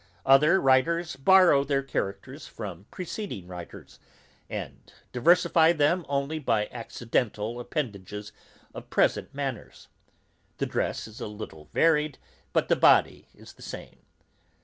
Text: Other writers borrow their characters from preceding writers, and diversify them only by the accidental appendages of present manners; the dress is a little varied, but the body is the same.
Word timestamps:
Other 0.25 0.59
writers 0.59 1.15
borrow 1.15 1.63
their 1.63 1.83
characters 1.83 2.47
from 2.47 2.87
preceding 2.89 3.45
writers, 3.47 3.99
and 4.49 4.91
diversify 5.11 5.73
them 5.73 6.07
only 6.09 6.39
by 6.39 6.65
the 6.65 6.75
accidental 6.75 7.59
appendages 7.59 8.31
of 8.73 8.89
present 8.89 9.31
manners; 9.35 9.89
the 10.57 10.65
dress 10.65 11.07
is 11.07 11.21
a 11.21 11.27
little 11.27 11.69
varied, 11.71 12.17
but 12.51 12.67
the 12.67 12.75
body 12.75 13.27
is 13.35 13.53
the 13.53 13.61
same. 13.61 13.99